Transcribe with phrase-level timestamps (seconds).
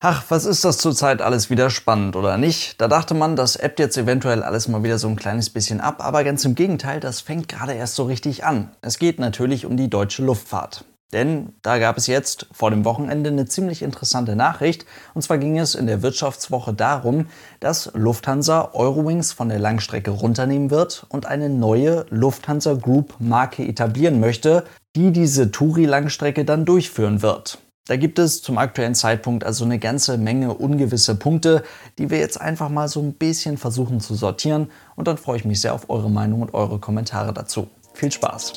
[0.00, 2.78] Ach, was ist das zurzeit alles wieder spannend, oder nicht?
[2.82, 6.04] Da dachte man, das ebbt jetzt eventuell alles mal wieder so ein kleines bisschen ab,
[6.04, 8.70] aber ganz im Gegenteil, das fängt gerade erst so richtig an.
[8.82, 10.84] Es geht natürlich um die deutsche Luftfahrt.
[11.14, 14.84] Denn da gab es jetzt vor dem Wochenende eine ziemlich interessante Nachricht.
[15.14, 17.28] Und zwar ging es in der Wirtschaftswoche darum,
[17.60, 24.20] dass Lufthansa Eurowings von der Langstrecke runternehmen wird und eine neue Lufthansa Group Marke etablieren
[24.20, 27.58] möchte, die diese Touri-Langstrecke dann durchführen wird.
[27.88, 31.62] Da gibt es zum aktuellen Zeitpunkt also eine ganze Menge ungewisse Punkte,
[31.98, 35.44] die wir jetzt einfach mal so ein bisschen versuchen zu sortieren und dann freue ich
[35.44, 37.68] mich sehr auf eure Meinung und eure Kommentare dazu.
[37.94, 38.54] Viel Spaß!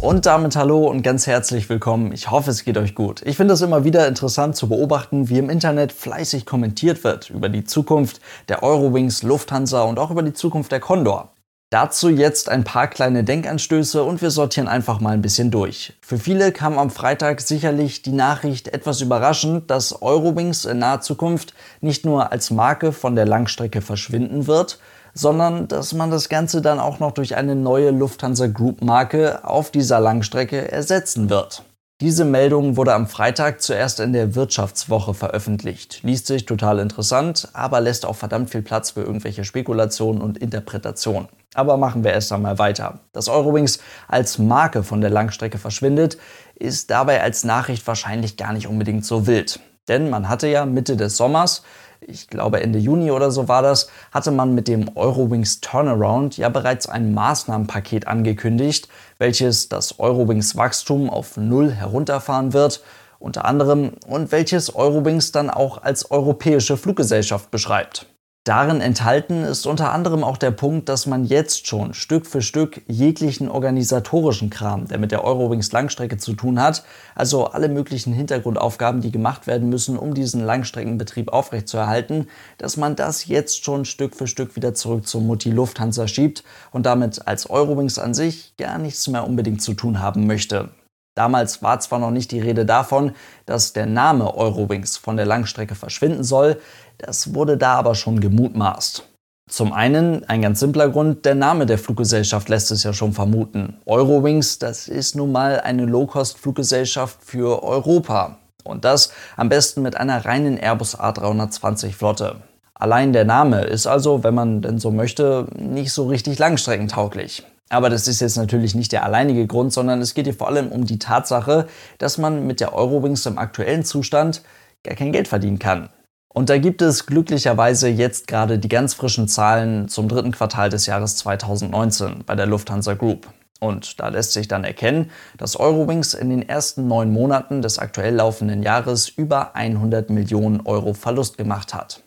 [0.00, 2.12] Und damit hallo und ganz herzlich willkommen.
[2.12, 3.20] Ich hoffe, es geht euch gut.
[3.26, 7.50] Ich finde es immer wieder interessant zu beobachten, wie im Internet fleißig kommentiert wird über
[7.50, 11.31] die Zukunft der Eurowings, Lufthansa und auch über die Zukunft der Condor.
[11.72, 15.94] Dazu jetzt ein paar kleine Denkanstöße und wir sortieren einfach mal ein bisschen durch.
[16.02, 21.54] Für viele kam am Freitag sicherlich die Nachricht etwas überraschend, dass Eurowings in naher Zukunft
[21.80, 24.80] nicht nur als Marke von der Langstrecke verschwinden wird,
[25.14, 29.70] sondern dass man das Ganze dann auch noch durch eine neue Lufthansa Group Marke auf
[29.70, 31.62] dieser Langstrecke ersetzen wird.
[32.02, 36.00] Diese Meldung wurde am Freitag zuerst in der Wirtschaftswoche veröffentlicht.
[36.02, 41.28] Liest sich total interessant, aber lässt auch verdammt viel Platz für irgendwelche Spekulationen und Interpretationen.
[41.54, 43.00] Aber machen wir erst einmal weiter.
[43.12, 46.16] Dass Eurowings als Marke von der Langstrecke verschwindet,
[46.54, 49.60] ist dabei als Nachricht wahrscheinlich gar nicht unbedingt so wild.
[49.88, 51.62] Denn man hatte ja Mitte des Sommers
[52.06, 56.48] ich glaube Ende Juni oder so war das, hatte man mit dem Eurowings Turnaround ja
[56.48, 62.82] bereits ein Maßnahmenpaket angekündigt, welches das Eurowings Wachstum auf Null herunterfahren wird,
[63.18, 68.06] unter anderem, und welches Eurowings dann auch als europäische Fluggesellschaft beschreibt.
[68.44, 72.82] Darin enthalten ist unter anderem auch der Punkt, dass man jetzt schon Stück für Stück
[72.88, 76.82] jeglichen organisatorischen Kram, der mit der Eurowings Langstrecke zu tun hat,
[77.14, 82.26] also alle möglichen Hintergrundaufgaben, die gemacht werden müssen, um diesen Langstreckenbetrieb aufrechtzuerhalten,
[82.58, 86.42] dass man das jetzt schon Stück für Stück wieder zurück zur Mutti Lufthansa schiebt
[86.72, 90.70] und damit als Eurowings an sich gar nichts mehr unbedingt zu tun haben möchte.
[91.14, 93.12] Damals war zwar noch nicht die Rede davon,
[93.44, 96.58] dass der Name Eurowings von der Langstrecke verschwinden soll,
[96.98, 99.08] das wurde da aber schon gemutmaßt.
[99.50, 103.76] Zum einen ein ganz simpler Grund, der Name der Fluggesellschaft lässt es ja schon vermuten.
[103.84, 108.38] Eurowings, das ist nun mal eine Low-Cost-Fluggesellschaft für Europa.
[108.64, 112.36] Und das am besten mit einer reinen Airbus A320 Flotte.
[112.72, 117.44] Allein der Name ist also, wenn man denn so möchte, nicht so richtig langstreckentauglich.
[117.72, 120.68] Aber das ist jetzt natürlich nicht der alleinige Grund, sondern es geht hier vor allem
[120.68, 124.42] um die Tatsache, dass man mit der Eurowings im aktuellen Zustand
[124.84, 125.88] gar kein Geld verdienen kann.
[126.28, 130.84] Und da gibt es glücklicherweise jetzt gerade die ganz frischen Zahlen zum dritten Quartal des
[130.84, 133.32] Jahres 2019 bei der Lufthansa Group.
[133.58, 138.16] Und da lässt sich dann erkennen, dass Eurowings in den ersten neun Monaten des aktuell
[138.16, 142.02] laufenden Jahres über 100 Millionen Euro Verlust gemacht hat.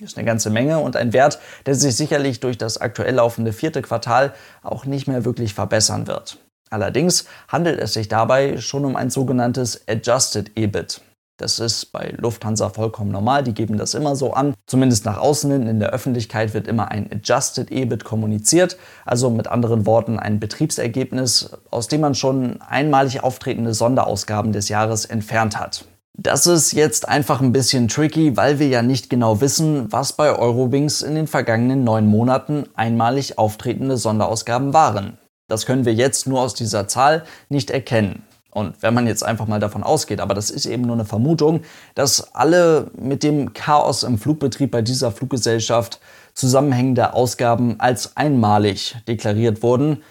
[0.00, 3.52] Das ist eine ganze Menge und ein Wert, der sich sicherlich durch das aktuell laufende
[3.52, 4.32] vierte Quartal
[4.62, 6.38] auch nicht mehr wirklich verbessern wird.
[6.70, 11.00] Allerdings handelt es sich dabei schon um ein sogenanntes Adjusted EBIT.
[11.38, 14.54] Das ist bei Lufthansa vollkommen normal, die geben das immer so an.
[14.66, 19.46] Zumindest nach außen hin in der Öffentlichkeit wird immer ein Adjusted EBIT kommuniziert, also mit
[19.46, 25.84] anderen Worten ein Betriebsergebnis, aus dem man schon einmalig auftretende Sonderausgaben des Jahres entfernt hat.
[26.20, 30.36] Das ist jetzt einfach ein bisschen tricky, weil wir ja nicht genau wissen, was bei
[30.36, 35.16] Eurowings in den vergangenen neun Monaten einmalig auftretende Sonderausgaben waren.
[35.46, 38.24] Das können wir jetzt nur aus dieser Zahl nicht erkennen.
[38.50, 41.60] Und wenn man jetzt einfach mal davon ausgeht, aber das ist eben nur eine Vermutung,
[41.94, 46.00] dass alle mit dem Chaos im Flugbetrieb bei dieser Fluggesellschaft
[46.34, 50.02] zusammenhängende Ausgaben als einmalig deklariert wurden,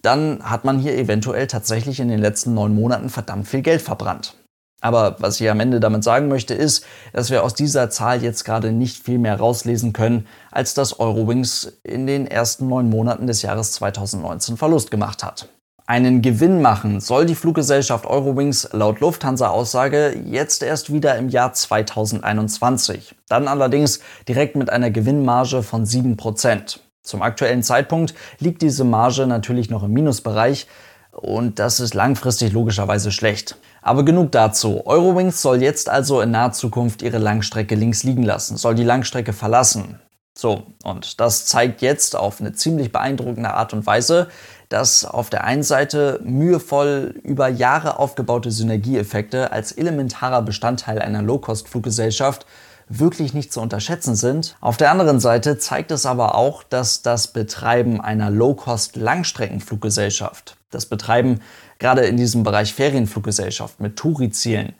[0.00, 4.39] dann hat man hier eventuell tatsächlich in den letzten neun Monaten verdammt viel Geld verbrannt.
[4.80, 8.44] Aber was ich am Ende damit sagen möchte, ist, dass wir aus dieser Zahl jetzt
[8.44, 13.42] gerade nicht viel mehr rauslesen können, als dass Eurowings in den ersten neun Monaten des
[13.42, 15.48] Jahres 2019 Verlust gemacht hat.
[15.90, 23.16] Einen Gewinn machen soll die Fluggesellschaft Eurowings laut Lufthansa-Aussage jetzt erst wieder im Jahr 2021.
[23.28, 26.78] Dann allerdings direkt mit einer Gewinnmarge von 7%.
[27.02, 30.68] Zum aktuellen Zeitpunkt liegt diese Marge natürlich noch im Minusbereich
[31.10, 33.56] und das ist langfristig logischerweise schlecht.
[33.82, 34.86] Aber genug dazu.
[34.86, 39.32] Eurowings soll jetzt also in naher Zukunft ihre Langstrecke links liegen lassen, soll die Langstrecke
[39.32, 40.00] verlassen.
[40.36, 44.28] So, und das zeigt jetzt auf eine ziemlich beeindruckende Art und Weise,
[44.68, 52.46] dass auf der einen Seite mühevoll über Jahre aufgebaute Synergieeffekte als elementarer Bestandteil einer Low-Cost-Fluggesellschaft
[52.88, 54.56] wirklich nicht zu unterschätzen sind.
[54.60, 61.40] Auf der anderen Seite zeigt es aber auch, dass das Betreiben einer Low-Cost-Langstreckenfluggesellschaft, das Betreiben
[61.80, 64.74] gerade in diesem Bereich Ferienfluggesellschaft mit Touri-Zielen,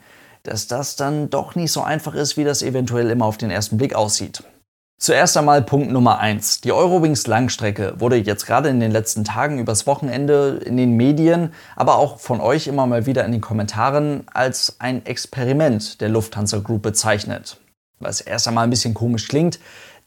[0.45, 3.77] dass das dann doch nicht so einfach ist, wie das eventuell immer auf den ersten
[3.77, 4.45] Blick aussieht.
[4.99, 6.61] Zuerst einmal Punkt Nummer 1.
[6.61, 11.55] Die Eurowings Langstrecke wurde jetzt gerade in den letzten Tagen übers Wochenende in den Medien,
[11.75, 16.59] aber auch von euch immer mal wieder in den Kommentaren als ein Experiment der Lufthansa
[16.59, 17.59] Group bezeichnet.
[17.99, 19.59] Was erst einmal ein bisschen komisch klingt,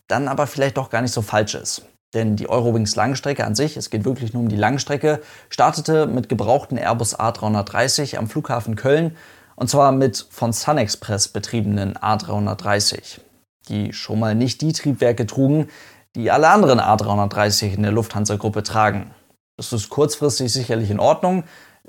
[0.07, 1.81] dann aber vielleicht doch gar nicht so falsch ist.
[2.13, 6.30] Denn die Eurowings Langstrecke an sich, es geht wirklich nur um die Langstrecke, startete mit
[6.30, 9.15] gebrauchten Airbus A330 am Flughafen Köln
[9.56, 13.19] und zwar mit von SunExpress betriebenen A330,
[13.68, 15.69] die schon mal nicht die Triebwerke trugen,
[16.15, 19.12] die alle anderen A330 in der Lufthansa-Gruppe tragen.
[19.57, 21.44] Das ist kurzfristig sicherlich in Ordnung,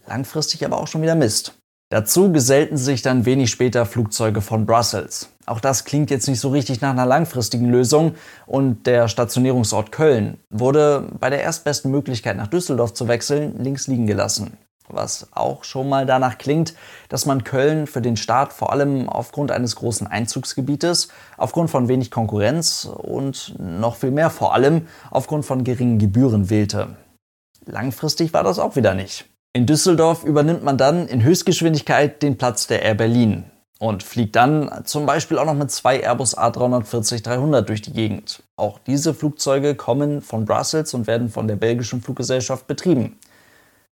[0.06, 1.54] langfristig aber auch schon wieder Mist.
[1.94, 5.28] Dazu gesellten sich dann wenig später Flugzeuge von Brussels.
[5.46, 10.38] Auch das klingt jetzt nicht so richtig nach einer langfristigen Lösung und der Stationierungsort Köln
[10.50, 14.56] wurde bei der erstbesten Möglichkeit nach Düsseldorf zu wechseln links liegen gelassen
[14.88, 16.74] was auch schon mal danach klingt,
[17.08, 22.10] dass man Köln für den Start vor allem aufgrund eines großen Einzugsgebietes, aufgrund von wenig
[22.10, 26.96] Konkurrenz und noch viel mehr vor allem aufgrund von geringen Gebühren wählte.
[27.64, 29.26] Langfristig war das auch wieder nicht.
[29.56, 33.44] In Düsseldorf übernimmt man dann in Höchstgeschwindigkeit den Platz der Air Berlin
[33.78, 38.42] und fliegt dann zum Beispiel auch noch mit zwei Airbus A340-300 durch die Gegend.
[38.56, 43.16] Auch diese Flugzeuge kommen von Brussels und werden von der belgischen Fluggesellschaft betrieben.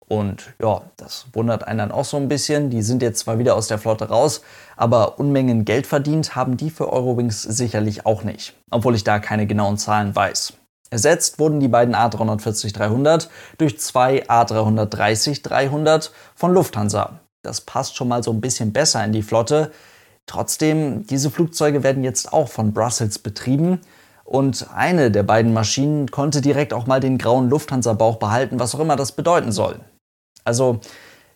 [0.08, 2.70] Und ja, das wundert einen dann auch so ein bisschen.
[2.70, 4.42] Die sind jetzt zwar wieder aus der Flotte raus,
[4.76, 9.46] aber Unmengen Geld verdient haben die für Eurowings sicherlich auch nicht, obwohl ich da keine
[9.46, 10.54] genauen Zahlen weiß.
[10.90, 13.28] Ersetzt wurden die beiden A340-300
[13.58, 17.20] durch zwei A330-300 von Lufthansa.
[17.42, 19.72] Das passt schon mal so ein bisschen besser in die Flotte.
[20.26, 23.80] Trotzdem, diese Flugzeuge werden jetzt auch von Brussels betrieben
[24.24, 28.80] und eine der beiden Maschinen konnte direkt auch mal den grauen Lufthansa-Bauch behalten, was auch
[28.80, 29.80] immer das bedeuten soll.
[30.44, 30.80] Also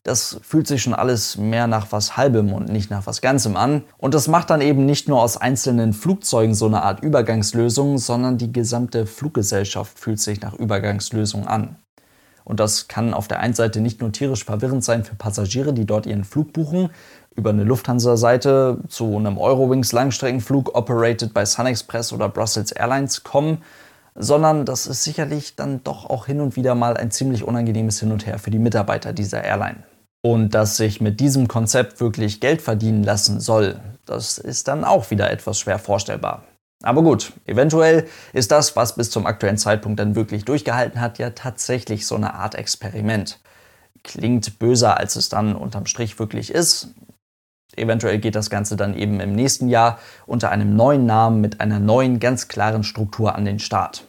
[0.09, 3.85] das fühlt sich schon alles mehr nach was Halbem und nicht nach was Ganzem an.
[3.99, 8.39] Und das macht dann eben nicht nur aus einzelnen Flugzeugen so eine Art Übergangslösung, sondern
[8.39, 11.77] die gesamte Fluggesellschaft fühlt sich nach Übergangslösung an.
[12.45, 15.85] Und das kann auf der einen Seite nicht nur tierisch verwirrend sein für Passagiere, die
[15.85, 16.89] dort ihren Flug buchen,
[17.37, 23.59] über eine Lufthansa-Seite zu einem Eurowings Langstreckenflug operated by SunExpress oder Brussels Airlines kommen,
[24.15, 28.11] sondern das ist sicherlich dann doch auch hin und wieder mal ein ziemlich unangenehmes Hin
[28.11, 29.88] und Her für die Mitarbeiter dieser Airline.
[30.23, 35.11] Und dass sich mit diesem Konzept wirklich Geld verdienen lassen soll, das ist dann auch
[35.11, 36.45] wieder etwas schwer vorstellbar.
[36.83, 41.31] Aber gut, eventuell ist das, was bis zum aktuellen Zeitpunkt dann wirklich durchgehalten hat, ja
[41.31, 43.41] tatsächlich so eine Art Experiment.
[44.05, 46.95] Klingt böser, als es dann unterm Strich wirklich ist.
[47.77, 51.81] Eventuell geht das Ganze dann eben im nächsten Jahr unter einem neuen Namen mit einer
[51.81, 54.07] neuen, ganz klaren Struktur an den Start.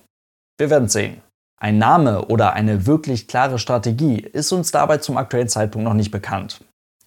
[0.57, 1.21] Wir werden sehen.
[1.61, 6.09] Ein Name oder eine wirklich klare Strategie ist uns dabei zum aktuellen Zeitpunkt noch nicht
[6.11, 6.61] bekannt.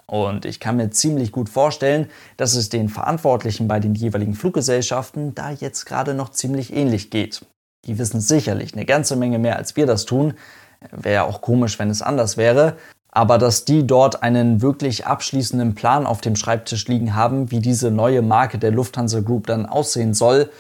[0.07, 5.35] Und ich kann mir ziemlich gut vorstellen, dass es den Verantwortlichen bei den jeweiligen Fluggesellschaften
[5.35, 7.47] da jetzt gerade noch ziemlich ähnlich geht.
[7.87, 10.35] Die wissen sicherlich eine ganze Menge mehr, als wir das tun.
[10.91, 12.77] Wäre ja auch komisch, wenn es anders wäre.
[13.11, 17.91] Aber dass die dort einen wirklich abschließenden Plan auf dem Schreibtisch liegen haben, wie diese
[17.91, 20.51] neue Marke der Lufthansa Group dann aussehen soll,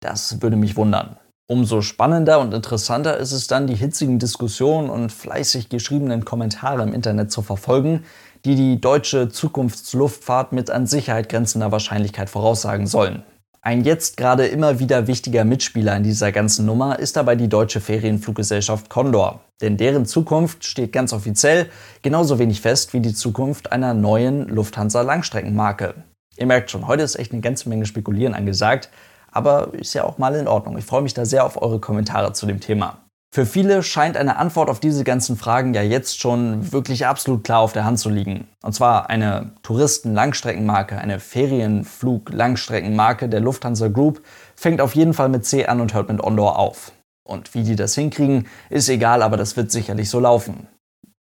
[0.00, 1.16] das würde mich wundern.
[1.48, 6.94] Umso spannender und interessanter ist es dann, die hitzigen Diskussionen und fleißig geschriebenen Kommentare im
[6.94, 8.04] Internet zu verfolgen,
[8.44, 13.22] die die deutsche Zukunftsluftfahrt mit an Sicherheit grenzender Wahrscheinlichkeit voraussagen sollen.
[13.64, 17.80] Ein jetzt gerade immer wieder wichtiger Mitspieler in dieser ganzen Nummer ist dabei die deutsche
[17.80, 19.40] Ferienfluggesellschaft Condor.
[19.60, 21.68] Denn deren Zukunft steht ganz offiziell
[22.02, 25.94] genauso wenig fest wie die Zukunft einer neuen Lufthansa Langstreckenmarke.
[26.36, 28.88] Ihr merkt schon, heute ist echt eine ganze Menge Spekulieren angesagt.
[29.32, 30.78] Aber ist ja auch mal in Ordnung.
[30.78, 32.98] Ich freue mich da sehr auf eure Kommentare zu dem Thema.
[33.34, 37.60] Für viele scheint eine Antwort auf diese ganzen Fragen ja jetzt schon wirklich absolut klar
[37.60, 38.46] auf der Hand zu liegen.
[38.62, 44.22] Und zwar eine Touristen-Langstreckenmarke, eine Ferienflug-Langstreckenmarke der Lufthansa Group
[44.54, 46.92] fängt auf jeden Fall mit C an und hört mit Ondor auf.
[47.26, 50.68] Und wie die das hinkriegen, ist egal, aber das wird sicherlich so laufen.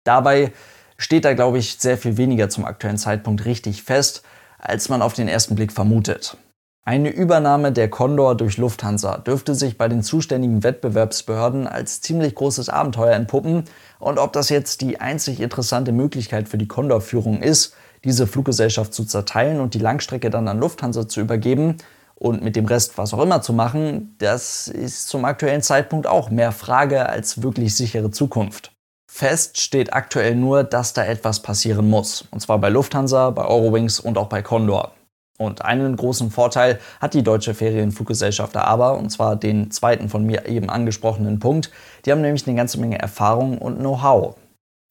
[0.02, 0.50] Dabei
[0.98, 4.24] steht da, glaube ich, sehr viel weniger zum aktuellen Zeitpunkt richtig fest,
[4.58, 6.36] als man auf den ersten Blick vermutet.
[6.82, 12.70] Eine Übernahme der Condor durch Lufthansa dürfte sich bei den zuständigen Wettbewerbsbehörden als ziemlich großes
[12.70, 13.64] Abenteuer entpuppen
[13.98, 19.04] und ob das jetzt die einzig interessante Möglichkeit für die Condor-Führung ist, diese Fluggesellschaft zu
[19.04, 21.76] zerteilen und die Langstrecke dann an Lufthansa zu übergeben
[22.14, 26.30] und mit dem Rest was auch immer zu machen, das ist zum aktuellen Zeitpunkt auch
[26.30, 28.72] mehr Frage als wirklich sichere Zukunft.
[29.06, 32.26] Fest steht aktuell nur, dass da etwas passieren muss.
[32.30, 34.92] Und zwar bei Lufthansa, bei Eurowings und auch bei Condor.
[35.40, 40.44] Und einen großen Vorteil hat die deutsche Ferienfluggesellschaft aber, und zwar den zweiten von mir
[40.46, 41.70] eben angesprochenen Punkt.
[42.04, 44.36] Die haben nämlich eine ganze Menge Erfahrung und Know-how.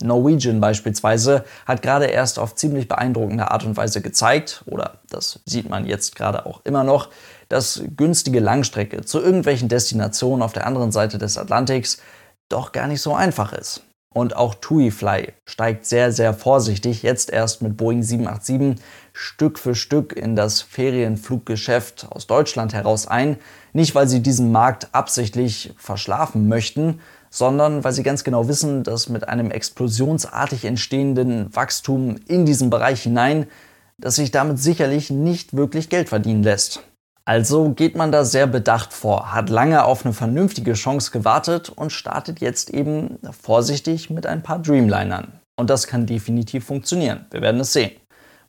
[0.01, 5.69] Norwegian beispielsweise hat gerade erst auf ziemlich beeindruckende Art und Weise gezeigt, oder das sieht
[5.69, 7.09] man jetzt gerade auch immer noch,
[7.47, 12.01] dass günstige Langstrecke zu irgendwelchen Destinationen auf der anderen Seite des Atlantiks
[12.47, 13.83] doch gar nicht so einfach ist.
[14.11, 20.13] Und auch TuiFly steigt sehr, sehr vorsichtig, jetzt erst mit Boeing 787 Stück für Stück
[20.13, 23.37] in das Ferienfluggeschäft aus Deutschland heraus ein.
[23.71, 29.09] Nicht, weil sie diesen Markt absichtlich verschlafen möchten, sondern weil sie ganz genau wissen, dass
[29.09, 33.45] mit einem explosionsartig entstehenden Wachstum in diesen Bereich hinein,
[33.99, 36.81] dass sich damit sicherlich nicht wirklich Geld verdienen lässt.
[37.25, 41.91] Also geht man da sehr bedacht vor, hat lange auf eine vernünftige Chance gewartet und
[41.91, 45.39] startet jetzt eben vorsichtig mit ein paar Dreamlinern.
[45.55, 47.25] Und das kann definitiv funktionieren.
[47.31, 47.91] Wir werden es sehen.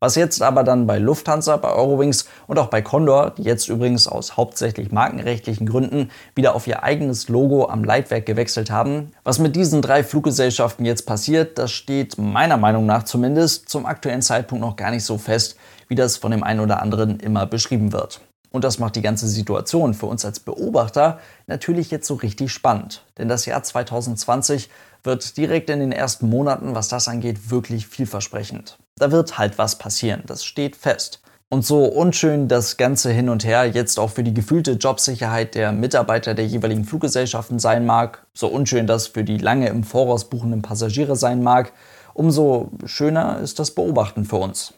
[0.02, 4.08] Was jetzt aber dann bei Lufthansa, bei Eurowings und auch bei Condor, die jetzt übrigens
[4.08, 9.56] aus hauptsächlich markenrechtlichen Gründen wieder auf ihr eigenes Logo am Leitwerk gewechselt haben, was mit
[9.56, 14.76] diesen drei Fluggesellschaften jetzt passiert, das steht meiner Meinung nach zumindest zum aktuellen Zeitpunkt noch
[14.76, 15.56] gar nicht so fest,
[15.88, 18.22] wie das von dem einen oder anderen immer beschrieben wird.
[18.50, 23.04] Und das macht die ganze Situation für uns als Beobachter natürlich jetzt so richtig spannend.
[23.16, 24.68] Denn das Jahr 2020
[25.02, 28.78] wird direkt in den ersten Monaten, was das angeht, wirklich vielversprechend.
[28.96, 31.22] Da wird halt was passieren, das steht fest.
[31.52, 35.72] Und so unschön das Ganze hin und her jetzt auch für die gefühlte Jobsicherheit der
[35.72, 40.62] Mitarbeiter der jeweiligen Fluggesellschaften sein mag, so unschön das für die lange im Voraus buchenden
[40.62, 41.72] Passagiere sein mag,
[42.14, 44.74] umso schöner ist das Beobachten für uns.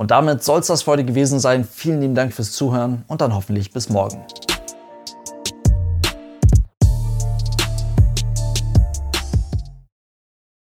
[0.00, 1.62] Und damit soll es das für heute gewesen sein.
[1.62, 4.24] Vielen lieben Dank fürs Zuhören und dann hoffentlich bis morgen.